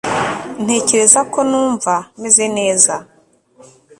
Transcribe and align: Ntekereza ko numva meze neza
Ntekereza 0.63 1.19
ko 1.31 1.39
numva 1.49 1.93
meze 2.21 2.45
neza 2.57 2.93